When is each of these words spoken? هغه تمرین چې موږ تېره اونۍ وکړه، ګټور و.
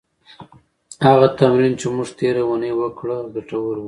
هغه 1.07 1.27
تمرین 1.39 1.73
چې 1.79 1.87
موږ 1.95 2.09
تېره 2.19 2.41
اونۍ 2.49 2.71
وکړه، 2.75 3.17
ګټور 3.35 3.75
و. 3.77 3.79